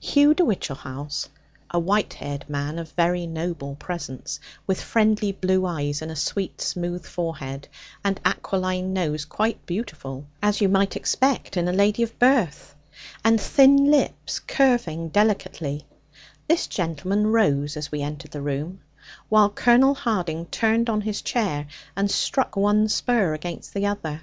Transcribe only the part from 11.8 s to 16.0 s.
of birth), and thin lips curving delicately,